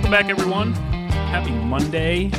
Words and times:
Welcome 0.00 0.26
back, 0.26 0.30
everyone. 0.30 0.72
Happy 0.72 1.50
Monday. 1.50 2.30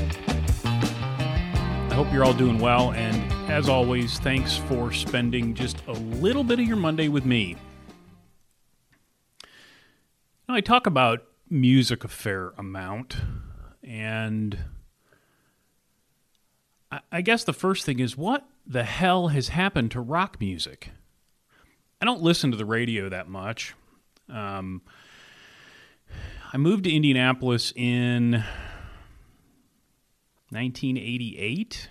I 0.66 1.94
hope 1.94 2.12
you're 2.12 2.26
all 2.26 2.34
doing 2.34 2.58
well. 2.58 2.92
And 2.92 3.32
as 3.52 3.70
always, 3.70 4.18
thanks 4.18 4.58
for 4.58 4.92
spending 4.92 5.54
just 5.54 5.78
a 5.86 5.92
little 5.92 6.44
bit 6.44 6.60
of 6.60 6.66
your 6.66 6.76
Monday 6.76 7.08
with 7.08 7.24
me. 7.24 7.56
Now, 10.50 10.56
I 10.56 10.62
talk 10.62 10.88
about 10.88 11.24
music 11.52 12.04
a 12.04 12.08
fair 12.08 12.50
amount. 12.58 13.18
And 13.84 14.58
I, 17.12 17.22
guess 17.22 17.44
the 17.44 17.54
first 17.54 17.86
thing 17.86 18.00
is 18.00 18.18
what 18.18 18.44
the 18.66 18.86
hell 18.86 19.28
has 19.28 19.50
happened 19.50 19.92
to 19.92 20.02
rock 20.02 20.38
music? 20.40 20.90
I 22.02 22.06
don't 22.06 22.24
listen 22.24 22.50
to 22.50 22.58
the 22.58 22.66
radio 22.66 23.08
that 23.08 23.30
much. 23.30 23.76
Um, 24.28 24.82
I 26.54 26.58
moved 26.58 26.84
to 26.84 26.94
Indianapolis 26.94 27.72
in 27.78 28.44
1988. 30.50 31.88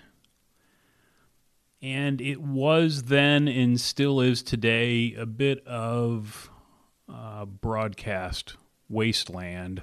And 1.81 2.21
it 2.21 2.39
was 2.39 3.03
then 3.03 3.47
and 3.47 3.81
still 3.81 4.21
is 4.21 4.43
today 4.43 5.15
a 5.17 5.25
bit 5.25 5.65
of 5.65 6.51
uh, 7.09 7.45
broadcast 7.45 8.55
wasteland. 8.87 9.81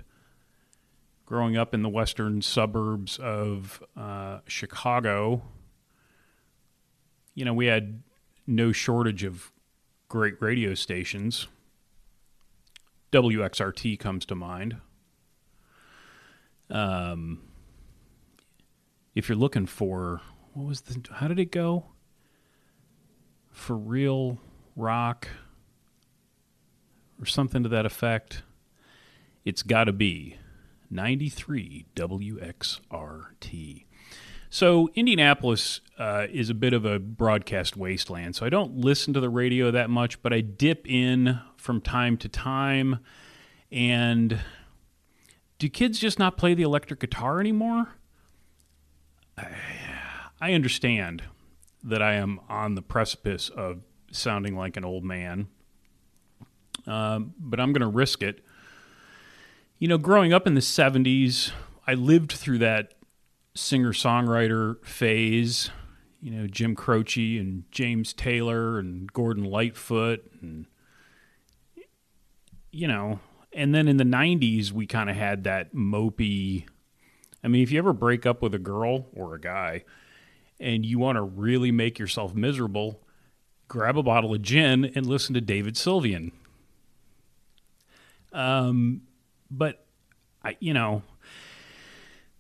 Growing 1.26 1.56
up 1.56 1.74
in 1.74 1.82
the 1.82 1.88
western 1.88 2.40
suburbs 2.40 3.18
of 3.18 3.82
uh, 3.96 4.38
Chicago, 4.46 5.42
you 7.34 7.44
know, 7.44 7.52
we 7.52 7.66
had 7.66 8.04
no 8.46 8.70
shortage 8.70 9.24
of 9.24 9.50
great 10.08 10.40
radio 10.40 10.74
stations. 10.74 11.48
WXRT 13.12 13.98
comes 13.98 14.26
to 14.26 14.34
mind. 14.34 14.76
Um, 16.70 17.40
if 19.14 19.28
you're 19.28 19.38
looking 19.38 19.66
for 19.66 20.20
what 20.52 20.66
was 20.66 20.82
the 20.82 21.00
how 21.14 21.28
did 21.28 21.38
it 21.38 21.50
go? 21.50 21.86
For 23.50 23.76
real 23.76 24.38
rock 24.76 25.28
or 27.20 27.26
something 27.26 27.62
to 27.62 27.68
that 27.68 27.86
effect. 27.86 28.42
It's 29.44 29.62
got 29.62 29.84
to 29.84 29.92
be 29.92 30.36
93 30.90 31.86
WXRT. 31.96 33.84
So, 34.50 34.88
Indianapolis 34.94 35.80
uh, 35.98 36.26
is 36.30 36.48
a 36.48 36.54
bit 36.54 36.72
of 36.72 36.86
a 36.86 36.98
broadcast 36.98 37.76
wasteland. 37.76 38.34
So, 38.34 38.46
I 38.46 38.48
don't 38.48 38.78
listen 38.78 39.12
to 39.14 39.20
the 39.20 39.28
radio 39.28 39.70
that 39.70 39.90
much, 39.90 40.22
but 40.22 40.32
I 40.32 40.40
dip 40.40 40.88
in 40.88 41.38
from 41.56 41.80
time 41.80 42.16
to 42.18 42.28
time. 42.28 43.00
And 43.70 44.40
do 45.58 45.68
kids 45.68 45.98
just 45.98 46.18
not 46.18 46.36
play 46.36 46.54
the 46.54 46.62
electric 46.62 47.00
guitar 47.00 47.40
anymore? 47.40 47.88
I, 50.40 50.52
understand 50.52 51.24
that 51.82 52.00
I 52.00 52.14
am 52.14 52.40
on 52.48 52.74
the 52.74 52.82
precipice 52.82 53.48
of 53.48 53.82
sounding 54.12 54.56
like 54.56 54.76
an 54.76 54.84
old 54.84 55.04
man, 55.04 55.48
um, 56.86 57.34
but 57.38 57.60
I'm 57.60 57.72
going 57.72 57.82
to 57.82 57.88
risk 57.88 58.22
it. 58.22 58.44
You 59.78 59.88
know, 59.88 59.98
growing 59.98 60.32
up 60.32 60.46
in 60.46 60.54
the 60.54 60.60
70s, 60.60 61.50
I 61.86 61.94
lived 61.94 62.32
through 62.32 62.58
that 62.58 62.94
singer 63.58 63.92
songwriter 63.92 64.84
phase. 64.84 65.70
You 66.20 66.32
know, 66.32 66.46
Jim 66.46 66.74
Croce 66.74 67.38
and 67.38 67.64
James 67.70 68.12
Taylor 68.12 68.78
and 68.78 69.12
Gordon 69.12 69.44
Lightfoot 69.44 70.28
and 70.40 70.66
you 72.70 72.86
know, 72.86 73.20
and 73.52 73.74
then 73.74 73.88
in 73.88 73.96
the 73.96 74.04
90s 74.04 74.72
we 74.72 74.86
kind 74.86 75.08
of 75.08 75.16
had 75.16 75.44
that 75.44 75.74
mopey 75.74 76.66
I 77.42 77.48
mean, 77.48 77.62
if 77.62 77.70
you 77.70 77.78
ever 77.78 77.92
break 77.92 78.26
up 78.26 78.42
with 78.42 78.54
a 78.54 78.58
girl 78.58 79.06
or 79.14 79.34
a 79.34 79.40
guy 79.40 79.84
and 80.58 80.84
you 80.84 80.98
want 80.98 81.16
to 81.16 81.22
really 81.22 81.70
make 81.70 81.98
yourself 81.98 82.34
miserable, 82.34 83.00
grab 83.68 83.96
a 83.96 84.02
bottle 84.02 84.34
of 84.34 84.42
gin 84.42 84.84
and 84.84 85.06
listen 85.06 85.34
to 85.34 85.40
David 85.40 85.74
Sylvian. 85.74 86.32
Um, 88.32 89.02
but 89.50 89.86
I, 90.42 90.56
you 90.60 90.74
know, 90.74 91.02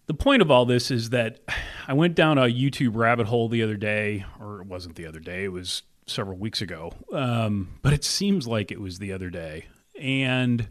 the 0.08 0.14
point 0.14 0.42
of 0.42 0.50
all 0.50 0.64
this 0.64 0.90
is 0.90 1.10
that 1.10 1.38
I 1.86 1.92
went 1.92 2.16
down 2.16 2.36
a 2.36 2.42
YouTube 2.42 2.96
rabbit 2.96 3.28
hole 3.28 3.48
the 3.48 3.62
other 3.62 3.76
day, 3.76 4.24
or 4.40 4.60
it 4.60 4.66
wasn't 4.66 4.96
the 4.96 5.06
other 5.06 5.20
day, 5.20 5.44
it 5.44 5.52
was 5.52 5.82
several 6.06 6.36
weeks 6.36 6.60
ago. 6.60 6.92
Um, 7.12 7.78
but 7.82 7.92
it 7.92 8.04
seems 8.04 8.46
like 8.46 8.72
it 8.72 8.80
was 8.80 8.98
the 8.98 9.12
other 9.12 9.30
day. 9.30 9.66
And 9.98 10.68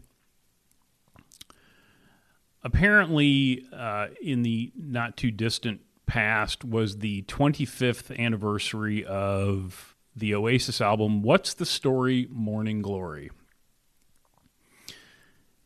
apparently, 2.62 3.66
uh, 3.72 4.08
in 4.20 4.42
the 4.42 4.72
not 4.76 5.16
too 5.16 5.30
distant 5.30 5.80
past, 6.06 6.64
was 6.64 6.98
the 6.98 7.22
25th 7.22 8.16
anniversary 8.18 9.04
of 9.04 9.96
the 10.14 10.34
Oasis 10.34 10.80
album, 10.80 11.22
What's 11.22 11.54
the 11.54 11.66
Story 11.66 12.28
Morning 12.30 12.82
Glory? 12.82 13.30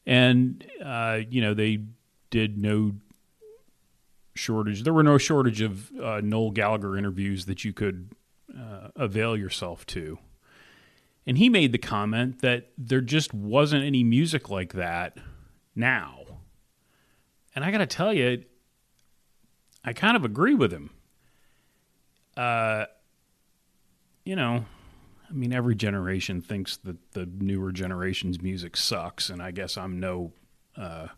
And, 0.05 0.67
uh, 0.85 1.21
you 1.31 1.41
know, 1.41 1.55
they 1.55 1.85
did 2.31 2.59
no 2.59 2.93
shortage. 4.35 4.85
There 4.85 4.93
were 4.93 5.03
no 5.03 5.19
shortage 5.19 5.61
of 5.61 5.91
uh, 6.01 6.21
Noel 6.23 6.51
Gallagher 6.51 6.97
interviews 6.97 7.47
that 7.47 7.65
you 7.65 7.73
could 7.73 8.11
uh, 8.57 8.89
avail 8.97 9.37
yourself 9.37 9.87
to. 9.87 10.19
And 11.27 11.39
he 11.39 11.49
made 11.49 11.73
the 11.73 11.79
comment 11.79 12.41
that 12.41 12.71
there 12.77 13.01
just 13.01 13.33
wasn't 13.33 13.85
any 13.85 14.03
music 14.03 14.51
like 14.51 14.73
that 14.73 15.19
now. 15.75 16.21
And 17.55 17.65
I 17.65 17.71
got 17.71 17.79
to 17.79 17.87
tell 17.87 18.13
you, 18.13 18.45
I 19.85 19.93
kind 19.93 20.17
of 20.17 20.25
agree 20.25 20.55
with 20.55 20.73
him. 20.73 20.91
Uh, 22.37 22.87
you 24.25 24.37
know, 24.37 24.65
I 25.29 25.33
mean, 25.33 25.53
every 25.53 25.75
generation 25.75 26.41
thinks 26.41 26.77
that 26.79 27.13
the 27.13 27.27
newer 27.27 27.73
generation's 27.73 28.41
music 28.41 28.77
sucks, 28.77 29.31
and 29.31 29.43
I 29.43 29.51
guess 29.51 29.77
I'm 29.77 30.01
no 30.01 30.33
uh, 30.77 31.09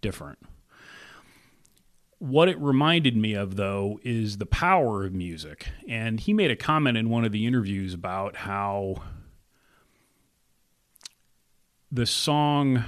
different. 0.00 0.38
What 2.22 2.48
it 2.48 2.56
reminded 2.60 3.16
me 3.16 3.34
of, 3.34 3.56
though, 3.56 3.98
is 4.04 4.38
the 4.38 4.46
power 4.46 5.04
of 5.04 5.12
music. 5.12 5.66
And 5.88 6.20
he 6.20 6.32
made 6.32 6.52
a 6.52 6.56
comment 6.56 6.96
in 6.96 7.10
one 7.10 7.24
of 7.24 7.32
the 7.32 7.46
interviews 7.46 7.94
about 7.94 8.36
how 8.36 9.02
the 11.90 12.06
song 12.06 12.84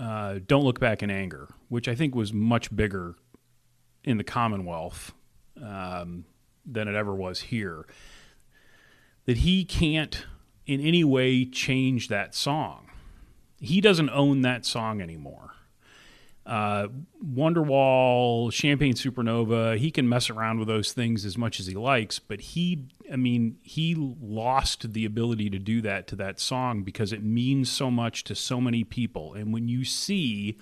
uh, 0.00 0.40
Don't 0.44 0.64
Look 0.64 0.80
Back 0.80 1.04
in 1.04 1.12
Anger, 1.12 1.46
which 1.68 1.86
I 1.86 1.94
think 1.94 2.16
was 2.16 2.32
much 2.32 2.74
bigger 2.74 3.14
in 4.02 4.16
the 4.16 4.24
Commonwealth 4.24 5.14
um, 5.62 6.24
than 6.66 6.88
it 6.88 6.96
ever 6.96 7.14
was 7.14 7.42
here, 7.42 7.86
that 9.26 9.36
he 9.36 9.64
can't 9.64 10.26
in 10.66 10.80
any 10.80 11.04
way 11.04 11.44
change 11.44 12.08
that 12.08 12.34
song. 12.34 12.90
He 13.60 13.80
doesn't 13.80 14.10
own 14.10 14.40
that 14.40 14.66
song 14.66 15.00
anymore 15.00 15.52
uh, 16.46 16.86
Wonderwall, 17.24 18.52
Champagne 18.52 18.94
Supernova, 18.94 19.76
he 19.76 19.90
can 19.90 20.08
mess 20.08 20.30
around 20.30 20.60
with 20.60 20.68
those 20.68 20.92
things 20.92 21.24
as 21.24 21.36
much 21.36 21.58
as 21.58 21.66
he 21.66 21.74
likes, 21.74 22.20
but 22.20 22.40
he, 22.40 22.84
I 23.12 23.16
mean, 23.16 23.58
he 23.62 23.96
lost 23.96 24.92
the 24.92 25.04
ability 25.04 25.50
to 25.50 25.58
do 25.58 25.82
that 25.82 26.06
to 26.08 26.16
that 26.16 26.38
song 26.38 26.84
because 26.84 27.12
it 27.12 27.24
means 27.24 27.70
so 27.70 27.90
much 27.90 28.22
to 28.24 28.36
so 28.36 28.60
many 28.60 28.84
people. 28.84 29.34
And 29.34 29.52
when 29.52 29.66
you 29.66 29.84
see 29.84 30.56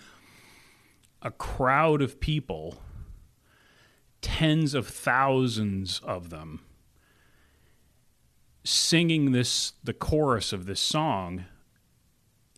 a 1.20 1.30
crowd 1.30 2.00
of 2.00 2.18
people, 2.18 2.78
tens 4.22 4.72
of 4.72 4.88
thousands 4.88 6.00
of 6.02 6.30
them, 6.30 6.60
singing 8.64 9.32
this, 9.32 9.74
the 9.84 9.92
chorus 9.92 10.54
of 10.54 10.64
this 10.64 10.80
song 10.80 11.44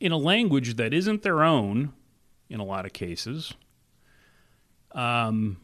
in 0.01 0.13
a 0.13 0.17
language 0.17 0.77
that 0.77 0.95
isn't 0.95 1.23
their 1.23 1.43
own, 1.43 1.93
in 2.49 2.61
a 2.61 2.65
lot 2.65 2.87
of 2.87 2.93
cases. 2.93 3.55
Um, 4.93 5.59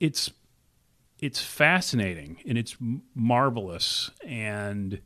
it's 0.00 0.30
it's 1.20 1.40
fascinating 1.40 2.38
and 2.46 2.58
it's 2.58 2.76
marvelous 3.14 4.10
and 4.26 5.00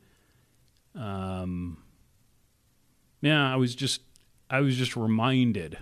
um, 0.95 1.79
yeah, 3.21 3.53
I 3.53 3.57
was 3.57 3.75
just 3.75 4.03
I 4.51 4.61
was 4.61 4.77
just 4.77 4.97
reminded 4.97 5.79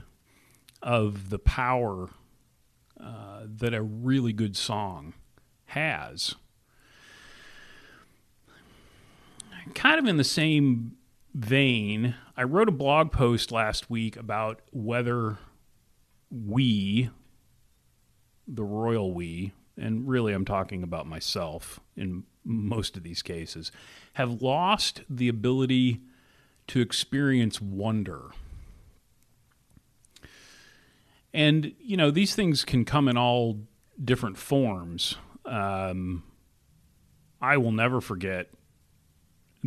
of 0.82 1.31
the 1.31 1.38
power 1.38 2.10
uh, 3.00 3.43
that 3.44 3.75
a 3.75 3.82
really 3.82 4.32
good 4.32 4.56
song 4.56 5.14
has. 5.66 6.34
Kind 9.75 9.98
of 9.98 10.06
in 10.06 10.16
the 10.16 10.25
same 10.25 10.96
vein, 11.34 12.14
I 12.37 12.43
wrote 12.43 12.69
a 12.69 12.73
blog 12.73 13.12
post 13.12 13.50
last 13.50 13.88
week 13.88 14.15
about 14.15 14.61
whether 14.71 15.38
we, 16.31 17.09
the 18.47 18.62
royal 18.62 19.15
we, 19.15 19.53
and 19.79 20.06
really 20.06 20.35
I'm 20.35 20.44
talking 20.44 20.83
about 20.83 21.06
myself 21.06 21.81
in 21.97 22.25
most 22.44 22.94
of 22.97 23.03
these 23.03 23.23
cases, 23.23 23.73
have 24.15 24.43
lost 24.43 25.00
the 25.09 25.29
ability 25.29 26.03
to 26.67 26.81
experience 26.81 27.59
wonder. 27.59 28.31
And, 31.32 31.73
you 31.79 31.97
know, 31.97 32.11
these 32.11 32.35
things 32.35 32.65
can 32.65 32.85
come 32.85 33.09
in 33.09 33.17
all 33.17 33.61
different 34.03 34.37
forms. 34.37 35.17
Um, 35.47 36.23
I 37.41 37.56
will 37.56 37.73
never 37.73 38.03
forget 38.03 38.50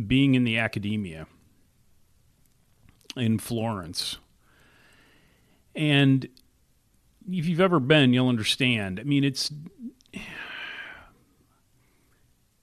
being 0.06 0.36
in 0.36 0.44
the 0.44 0.58
Accademia 0.58 1.26
in 3.16 3.38
Florence. 3.38 4.18
And 5.74 6.28
if 7.30 7.46
you've 7.46 7.60
ever 7.60 7.80
been, 7.80 8.12
you'll 8.12 8.28
understand. 8.28 8.98
I 9.00 9.04
mean, 9.04 9.24
it's 9.24 9.50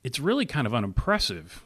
it's 0.04 0.20
really 0.20 0.46
kind 0.46 0.68
of 0.68 0.74
unimpressive 0.74 1.64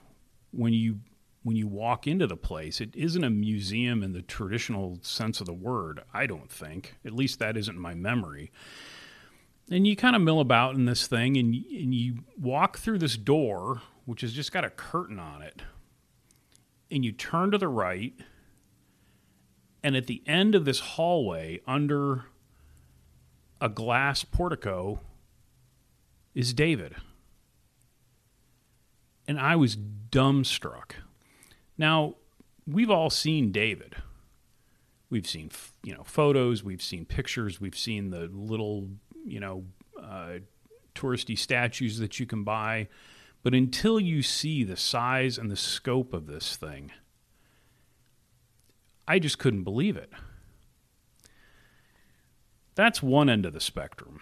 when 0.51 0.73
you 0.73 0.99
when 1.43 1.55
you 1.55 1.67
walk 1.67 2.05
into 2.05 2.27
the 2.27 2.37
place. 2.37 2.79
It 2.79 2.95
isn't 2.95 3.23
a 3.23 3.29
museum 3.29 4.03
in 4.03 4.13
the 4.13 4.21
traditional 4.21 4.99
sense 5.01 5.39
of 5.39 5.47
the 5.47 5.53
word, 5.53 6.01
I 6.13 6.27
don't 6.27 6.51
think. 6.51 6.95
At 7.03 7.13
least 7.13 7.39
that 7.39 7.57
isn't 7.57 7.77
my 7.77 7.95
memory. 7.95 8.51
And 9.71 9.87
you 9.87 9.95
kind 9.95 10.15
of 10.15 10.21
mill 10.21 10.39
about 10.39 10.75
in 10.75 10.85
this 10.85 11.07
thing 11.07 11.37
and, 11.37 11.55
and 11.55 11.95
you 11.95 12.19
walk 12.39 12.77
through 12.77 12.99
this 12.99 13.17
door, 13.17 13.81
which 14.05 14.21
has 14.21 14.33
just 14.33 14.51
got 14.51 14.65
a 14.65 14.69
curtain 14.69 15.17
on 15.17 15.41
it. 15.41 15.61
And 16.91 17.05
you 17.05 17.11
turn 17.11 17.51
to 17.51 17.57
the 17.57 17.69
right. 17.69 18.13
And 19.83 19.95
at 19.95 20.07
the 20.07 20.21
end 20.27 20.53
of 20.55 20.65
this 20.65 20.79
hallway, 20.79 21.61
under 21.65 22.25
a 23.59 23.69
glass 23.69 24.23
portico, 24.23 24.99
is 26.33 26.53
David. 26.53 26.95
And 29.27 29.39
I 29.39 29.55
was 29.55 29.75
dumbstruck. 29.75 30.93
Now, 31.77 32.15
we've 32.67 32.91
all 32.91 33.09
seen 33.09 33.51
David. 33.51 33.95
We've 35.09 35.27
seen, 35.27 35.51
you 35.83 35.93
know, 35.93 36.03
photos, 36.03 36.63
we've 36.63 36.81
seen 36.81 37.05
pictures, 37.05 37.59
we've 37.59 37.77
seen 37.77 38.11
the 38.11 38.29
little, 38.31 38.87
you 39.25 39.39
know, 39.39 39.65
uh, 40.01 40.39
touristy 40.95 41.37
statues 41.37 41.97
that 41.99 42.19
you 42.19 42.25
can 42.25 42.43
buy. 42.43 42.87
But 43.43 43.53
until 43.53 43.99
you 43.99 44.21
see 44.21 44.63
the 44.63 44.77
size 44.77 45.37
and 45.37 45.49
the 45.49 45.55
scope 45.55 46.13
of 46.13 46.27
this 46.27 46.55
thing, 46.55 46.91
I 49.11 49.19
just 49.19 49.39
couldn't 49.39 49.65
believe 49.65 49.97
it. 49.97 50.09
That's 52.75 53.03
one 53.03 53.29
end 53.29 53.45
of 53.45 53.51
the 53.51 53.59
spectrum. 53.59 54.21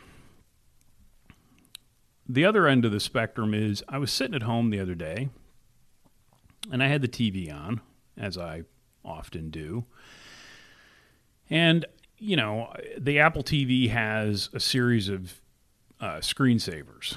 The 2.27 2.43
other 2.43 2.65
end 2.65 2.85
of 2.85 2.91
the 2.91 2.99
spectrum 2.99 3.53
is 3.53 3.83
I 3.87 3.99
was 3.99 4.11
sitting 4.11 4.33
at 4.33 4.41
home 4.41 4.71
the 4.71 4.79
other 4.79 4.95
day 4.95 5.29
and 6.71 6.81
I 6.81 6.87
had 6.87 7.03
the 7.03 7.07
TV 7.07 7.53
on, 7.53 7.81
as 8.17 8.35
I 8.35 8.63
often 9.05 9.51
do. 9.51 9.85
And, 11.51 11.85
you 12.17 12.35
know, 12.35 12.73
the 12.97 13.19
Apple 13.19 13.43
TV 13.43 13.91
has 13.91 14.49
a 14.53 14.59
series 14.59 15.07
of 15.07 15.39
uh, 15.99 16.15
screensavers, 16.15 17.15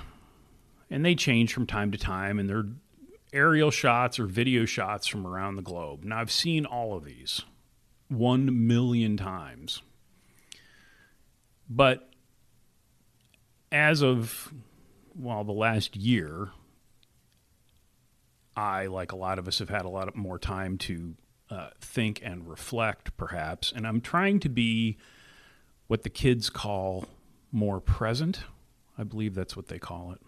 and 0.91 1.07
they 1.07 1.15
change 1.15 1.55
from 1.55 1.67
time 1.67 1.91
to 1.93 1.97
time, 1.97 2.39
and 2.39 2.51
they're 2.51 2.69
aerial 3.33 3.71
shots 3.71 4.19
or 4.19 4.27
video 4.27 4.67
shots 4.67 5.07
from 5.07 5.27
around 5.27 5.57
the 5.57 5.63
globe. 5.63 6.05
Now, 6.05 6.19
I've 6.19 6.31
seen 6.31 6.67
all 6.67 6.95
of 6.95 7.07
these 7.07 7.41
one 8.19 8.67
million 8.67 9.17
times. 9.17 9.83
But 11.69 12.11
as 13.71 14.03
of, 14.03 14.53
well, 15.15 15.45
the 15.45 15.53
last 15.53 15.97
year, 15.97 16.51
I, 18.57 18.87
like 18.87 19.13
a 19.13 19.17
lot 19.17 19.39
of 19.39 19.49
us, 19.49 19.59
have 19.61 19.71
had 19.71 19.85
a 19.85 19.89
lot 19.89 20.15
more 20.15 20.39
time 20.39 20.77
to 20.79 21.15
uh, 21.51 21.71
think 21.81 22.21
and 22.23 22.49
reflect, 22.49 23.17
perhaps. 23.17 23.73
And 23.75 23.87
I'm 23.87 24.01
trying 24.01 24.41
to 24.41 24.49
be 24.49 24.99
what 25.87 26.03
the 26.03 26.11
kids 26.11 26.51
call 26.51 27.07
more 27.51 27.81
present. 27.81 28.45
I 28.99 29.05
believe 29.05 29.35
that's 29.35 29.57
what 29.57 29.69
they 29.69 29.79
call 29.79 30.13
it. 30.13 30.21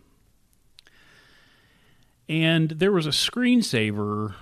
And 2.29 2.71
there 2.71 2.93
was 2.93 3.07
a 3.07 3.11
screensaver 3.11 4.35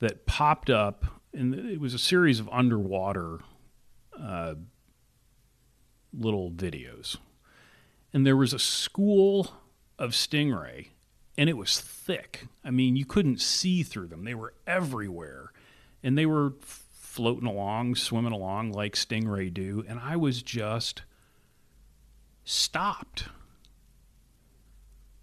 that 0.00 0.26
popped 0.26 0.70
up, 0.70 1.17
and 1.32 1.54
it 1.54 1.80
was 1.80 1.94
a 1.94 1.98
series 1.98 2.40
of 2.40 2.48
underwater 2.50 3.40
uh, 4.18 4.54
little 6.12 6.50
videos. 6.50 7.16
And 8.12 8.26
there 8.26 8.36
was 8.36 8.52
a 8.52 8.58
school 8.58 9.52
of 9.98 10.12
stingray 10.12 10.88
and 11.36 11.48
it 11.48 11.56
was 11.56 11.80
thick. 11.80 12.46
I 12.64 12.70
mean, 12.70 12.96
you 12.96 13.04
couldn't 13.04 13.40
see 13.40 13.82
through 13.82 14.08
them. 14.08 14.24
They 14.24 14.34
were 14.34 14.54
everywhere. 14.66 15.52
And 16.02 16.18
they 16.18 16.26
were 16.26 16.54
floating 17.18 17.48
along, 17.48 17.96
swimming 17.96 18.32
along 18.32 18.72
like 18.72 18.94
stingray 18.94 19.52
do, 19.52 19.84
and 19.88 19.98
I 19.98 20.16
was 20.16 20.42
just 20.42 21.02
stopped. 22.44 23.24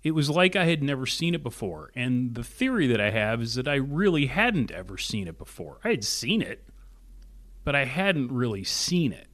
It 0.06 0.14
was 0.14 0.30
like 0.30 0.56
I 0.56 0.66
had 0.66 0.84
never 0.84 1.08
seen 1.08 1.34
it 1.34 1.42
before. 1.42 1.90
And 1.96 2.36
the 2.36 2.44
theory 2.44 2.86
that 2.86 3.02
I 3.02 3.10
have 3.10 3.42
is 3.42 3.56
that 3.56 3.68
I 3.68 3.74
really 3.74 4.28
hadn't 4.28 4.70
ever 4.70 5.00
seen 5.00 5.28
it 5.28 5.36
before. 5.36 5.80
I 5.84 5.90
had 5.90 6.04
seen 6.04 6.44
it, 6.44 6.64
but 7.64 7.74
I 7.74 7.86
hadn't 7.86 8.32
really 8.32 8.64
seen 8.64 9.12
it. 9.12 9.30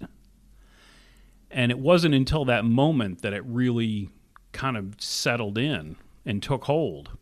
And 1.51 1.73
it 1.73 1.79
wasn't 1.79 2.15
until 2.15 2.45
that 2.45 2.63
moment 2.63 3.21
that 3.21 3.33
it 3.33 3.44
really 3.45 4.12
kind 4.53 4.77
of 4.77 4.95
settled 4.97 5.57
in 5.57 5.97
and 6.25 6.41
took 6.41 6.63
hold. 6.63 7.17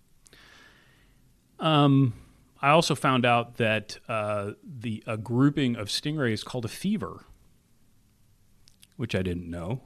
Um, 1.60 2.14
I 2.62 2.70
also 2.70 2.94
found 2.94 3.26
out 3.26 3.58
that 3.58 3.98
uh, 4.08 4.52
the 4.64 5.04
a 5.08 5.18
grouping 5.18 5.76
of 5.76 5.88
stingrays 5.88 6.46
called 6.46 6.66
a 6.66 6.70
fever, 6.70 7.26
which 8.96 9.16
I 9.16 9.24
didn't 9.24 9.50
know. 9.50 9.82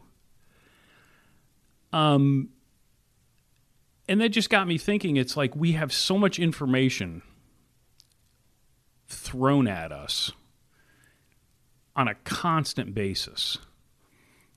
Um, 1.93 2.49
and 4.07 4.21
that 4.21 4.29
just 4.29 4.49
got 4.49 4.67
me 4.67 4.77
thinking. 4.77 5.17
It's 5.17 5.37
like 5.37 5.55
we 5.55 5.73
have 5.73 5.93
so 5.93 6.17
much 6.17 6.39
information 6.39 7.21
thrown 9.07 9.67
at 9.67 9.91
us 9.91 10.31
on 11.95 12.07
a 12.07 12.15
constant 12.15 12.93
basis 12.93 13.57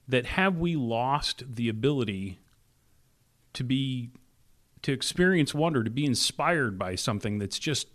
that 0.08 0.26
have 0.26 0.56
we 0.56 0.76
lost 0.76 1.42
the 1.54 1.68
ability 1.68 2.38
to 3.52 3.64
be 3.64 4.10
to 4.82 4.92
experience 4.92 5.52
wonder, 5.52 5.82
to 5.82 5.90
be 5.90 6.04
inspired 6.04 6.78
by 6.78 6.94
something 6.94 7.38
that's 7.38 7.58
just, 7.58 7.88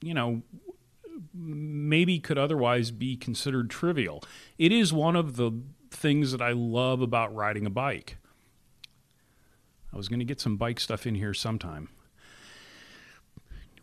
you 0.00 0.12
know, 0.12 0.42
maybe 1.32 2.18
could 2.18 2.38
otherwise 2.38 2.90
be 2.90 3.16
considered 3.16 3.70
trivial. 3.70 4.22
It 4.58 4.72
is 4.72 4.92
one 4.92 5.14
of 5.14 5.36
the 5.36 5.52
things 5.90 6.32
that 6.32 6.42
I 6.42 6.52
love 6.52 7.00
about 7.02 7.34
riding 7.34 7.66
a 7.66 7.70
bike. 7.70 8.16
I 9.92 9.96
was 9.96 10.08
going 10.08 10.18
to 10.18 10.24
get 10.24 10.40
some 10.40 10.56
bike 10.56 10.80
stuff 10.80 11.06
in 11.06 11.14
here 11.14 11.34
sometime. 11.34 11.88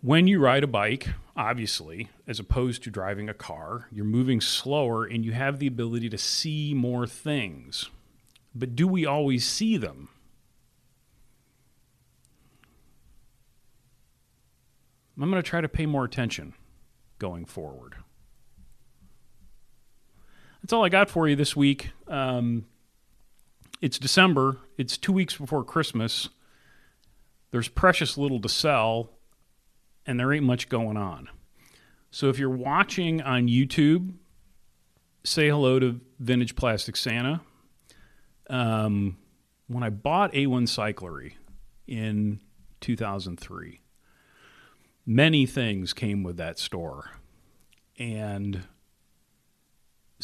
When 0.02 0.28
you 0.28 0.40
ride 0.40 0.64
a 0.64 0.68
bike, 0.68 1.10
obviously, 1.36 2.10
as 2.28 2.40
opposed 2.40 2.84
to 2.84 2.92
driving 2.92 3.28
a 3.28 3.34
car, 3.34 3.88
you're 3.92 4.06
moving 4.06 4.40
slower 4.40 5.04
and 5.04 5.26
you 5.26 5.32
have 5.32 5.58
the 5.58 5.68
ability 5.68 6.10
to 6.10 6.18
see 6.18 6.74
more 6.76 7.08
things. 7.08 7.90
But 8.54 8.76
do 8.76 8.88
we 8.88 9.06
always 9.06 9.46
see 9.46 9.78
them? 9.78 10.10
I'm 15.20 15.30
going 15.30 15.42
to 15.42 15.50
try 15.50 15.62
to 15.62 15.70
pay 15.70 15.86
more 15.86 16.06
attention 16.06 16.54
going 17.18 17.46
forward. 17.46 17.96
That's 20.62 20.74
all 20.74 20.84
I 20.84 20.90
got 20.90 21.10
for 21.10 21.28
you 21.28 21.36
this 21.36 21.56
week. 21.56 21.92
Um, 22.08 22.66
it's 23.86 24.00
December. 24.00 24.58
It's 24.80 24.98
two 24.98 25.14
weeks 25.14 25.38
before 25.38 25.64
Christmas. 25.64 26.30
There's 27.52 27.68
precious 27.68 28.18
little 28.18 28.42
to 28.42 28.50
sell, 28.50 29.12
and 30.08 30.20
there 30.20 30.34
ain't 30.34 30.44
much 30.44 30.70
going 30.70 30.98
on. 30.98 31.30
So 32.10 32.30
if 32.30 32.40
you're 32.40 32.50
watching 32.50 33.22
on 33.22 33.48
YouTube, 33.48 34.16
say 35.24 35.50
hello 35.50 35.78
to 35.78 36.02
Vintage 36.18 36.56
Plastic 36.56 36.96
Santa. 36.96 37.42
Um, 38.50 39.18
when 39.68 39.84
I 39.84 39.92
bought 39.92 40.34
A1 40.34 40.64
Cyclery 40.64 41.34
in 41.86 42.42
2003, 42.82 43.82
many 45.06 45.46
things 45.46 45.94
came 45.94 46.24
with 46.24 46.38
that 46.38 46.58
store. 46.58 47.12
And 48.00 48.64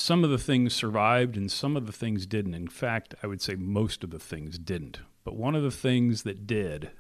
some 0.02 0.24
of 0.24 0.30
the 0.30 0.38
things 0.38 0.74
survived 0.74 1.38
and 1.38 1.52
some 1.52 1.78
of 1.78 1.86
the 1.86 1.92
things 1.92 2.26
didn't. 2.26 2.56
In 2.56 2.68
fact, 2.68 3.14
I 3.22 3.28
would 3.28 3.42
say 3.42 3.56
most 3.56 4.04
of 4.04 4.10
the 4.10 4.20
things 4.20 4.58
didn't. 4.58 5.00
But 5.24 5.36
one 5.36 5.56
of 5.56 5.62
the 5.62 5.72
things 5.72 6.24
that 6.24 6.48
did 6.48 6.92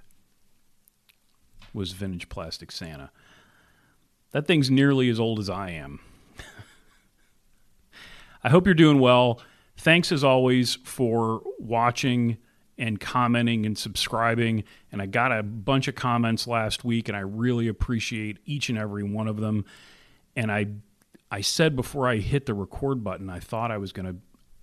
was 1.73 1.93
vintage 1.93 2.29
plastic 2.29 2.71
Santa. 2.71 3.09
That 4.31 4.45
thing's 4.45 4.69
nearly 4.69 5.09
as 5.09 5.19
old 5.19 5.39
as 5.39 5.49
I 5.49 5.71
am. 5.71 5.99
I 8.43 8.49
hope 8.49 8.65
you're 8.65 8.75
doing 8.75 8.99
well. 8.99 9.41
Thanks 9.77 10.11
as 10.11 10.23
always 10.23 10.75
for 10.83 11.41
watching 11.57 12.37
and 12.77 12.99
commenting 12.99 13.65
and 13.65 13.77
subscribing. 13.77 14.63
And 14.91 15.01
I 15.01 15.07
got 15.07 15.31
a 15.31 15.41
bunch 15.41 15.87
of 15.87 15.95
comments 15.95 16.45
last 16.45 16.85
week, 16.85 17.07
and 17.07 17.17
I 17.17 17.21
really 17.21 17.67
appreciate 17.67 18.37
each 18.45 18.69
and 18.69 18.77
every 18.77 19.03
one 19.03 19.27
of 19.27 19.37
them. 19.37 19.65
And 20.35 20.51
I, 20.51 20.67
I 21.31 21.41
said 21.41 21.75
before 21.77 22.09
I 22.09 22.17
hit 22.17 22.45
the 22.45 22.53
record 22.53 23.03
button, 23.03 23.29
I 23.29 23.39
thought 23.39 23.71
I 23.71 23.77
was 23.77 23.93
to, 24.07 24.17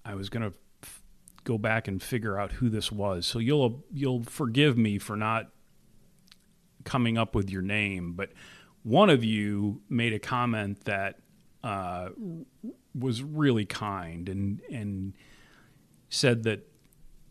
I 0.05 0.15
was 0.15 0.29
to 0.43 0.53
f- 0.83 1.03
go 1.45 1.57
back 1.57 1.89
and 1.89 2.03
figure 2.03 2.39
out 2.39 2.53
who 2.53 2.69
this 2.69 2.93
was. 2.93 3.27
So 3.27 3.39
you'll 3.39 3.85
you'll 3.93 4.23
forgive 4.23 4.77
me 4.77 4.99
for 4.99 5.17
not 5.17 5.51
coming 6.85 7.17
up 7.17 7.35
with 7.35 7.51
your 7.51 7.63
name, 7.63 8.13
but 8.13 8.31
one 8.83 9.09
of 9.09 9.25
you 9.25 9.81
made 9.89 10.13
a 10.13 10.19
comment 10.19 10.85
that 10.85 11.21
uh, 11.65 12.11
was 12.95 13.23
really 13.23 13.65
kind 13.65 14.29
and 14.29 14.61
and 14.71 15.15
said 16.11 16.43
that 16.45 16.69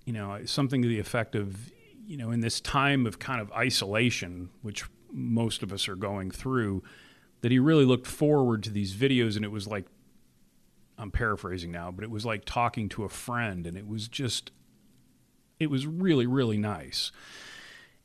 you 0.05 0.13
know 0.13 0.39
something 0.45 0.81
to 0.81 0.87
the 0.87 0.99
effect 0.99 1.35
of 1.35 1.71
you 2.05 2.17
know 2.17 2.31
in 2.31 2.41
this 2.41 2.59
time 2.59 3.05
of 3.05 3.19
kind 3.19 3.39
of 3.39 3.51
isolation, 3.51 4.49
which 4.63 4.85
most 5.11 5.61
of 5.61 5.71
us 5.71 5.87
are 5.87 5.95
going 5.95 6.31
through, 6.31 6.83
that 7.41 7.51
he 7.51 7.59
really 7.59 7.85
looked 7.85 8.07
forward 8.07 8.63
to 8.63 8.69
these 8.69 8.95
videos, 8.95 9.35
and 9.35 9.45
it 9.45 9.51
was 9.51 9.67
like 9.67 9.85
I'm 10.97 11.11
paraphrasing 11.11 11.71
now, 11.71 11.91
but 11.91 12.03
it 12.03 12.09
was 12.09 12.25
like 12.25 12.43
talking 12.45 12.89
to 12.89 13.03
a 13.03 13.09
friend, 13.09 13.67
and 13.67 13.77
it 13.77 13.87
was 13.87 14.07
just 14.07 14.51
it 15.59 15.69
was 15.69 15.85
really 15.85 16.27
really 16.27 16.57
nice, 16.57 17.11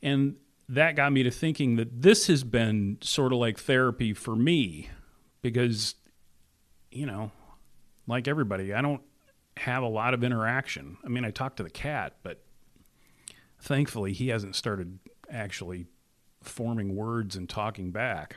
and 0.03 0.37
that 0.69 0.97
got 0.97 1.13
me 1.13 1.23
to 1.23 1.31
thinking 1.31 1.77
that 1.77 2.03
this 2.03 2.29
has 2.29 2.45
been 2.45 2.99
sort 3.03 3.33
of 3.33 3.39
like 3.39 3.59
therapy 3.59 4.15
for 4.15 4.35
me 4.35 4.89
because 5.43 5.97
you 6.91 7.05
know 7.05 7.31
like 8.07 8.27
everybody 8.27 8.73
i 8.73 8.81
don't 8.81 9.03
have 9.59 9.83
a 9.83 9.89
lot 9.89 10.15
of 10.15 10.25
interaction. 10.25 10.97
I 11.05 11.09
mean 11.09 11.25
i 11.25 11.31
talk 11.31 11.57
to 11.57 11.63
the 11.63 11.71
cat 11.71 12.17
but 12.23 12.43
thankfully 13.61 14.13
he 14.13 14.29
hasn't 14.29 14.57
started 14.57 14.99
actually 15.31 15.87
forming 16.43 16.97
words 16.97 17.37
and 17.37 17.49
talking 17.49 17.91
back 17.91 18.37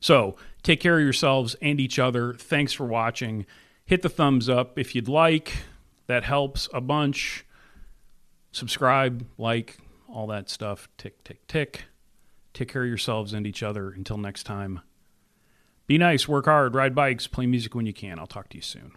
so 0.00 0.36
take 0.62 0.80
care 0.80 0.98
of 0.98 1.04
yourselves 1.04 1.54
and 1.62 1.80
each 1.80 1.98
other 1.98 2.34
thanks 2.34 2.72
for 2.72 2.86
watching 2.86 3.46
hit 3.84 4.02
the 4.02 4.08
thumbs 4.08 4.48
up 4.48 4.78
if 4.78 4.94
you'd 4.94 5.08
like 5.08 5.64
that 6.06 6.24
helps 6.24 6.68
a 6.74 6.80
bunch 6.80 7.44
subscribe 8.52 9.26
like 9.38 9.78
all 10.12 10.26
that 10.28 10.48
stuff. 10.50 10.88
Tick, 10.98 11.22
tick, 11.24 11.46
tick. 11.46 11.84
Take 12.52 12.68
care 12.68 12.82
of 12.82 12.88
yourselves 12.88 13.32
and 13.32 13.46
each 13.46 13.62
other. 13.62 13.90
Until 13.90 14.18
next 14.18 14.42
time, 14.44 14.80
be 15.86 15.98
nice, 15.98 16.28
work 16.28 16.46
hard, 16.46 16.74
ride 16.74 16.94
bikes, 16.94 17.26
play 17.26 17.46
music 17.46 17.74
when 17.74 17.86
you 17.86 17.92
can. 17.92 18.18
I'll 18.18 18.26
talk 18.26 18.48
to 18.50 18.56
you 18.56 18.62
soon. 18.62 18.92